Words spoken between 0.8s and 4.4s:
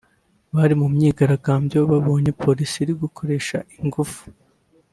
mu myigaragambyo babonye Polisi iri gukoresha ingufu